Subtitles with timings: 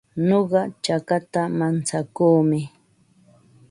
[0.27, 2.61] Nuqa chakata mantsakuumi.